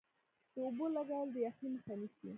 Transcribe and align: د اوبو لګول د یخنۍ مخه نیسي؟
د 0.53 0.55
اوبو 0.63 0.85
لګول 0.95 1.27
د 1.33 1.35
یخنۍ 1.45 1.67
مخه 1.73 1.93
نیسي؟ 1.99 2.29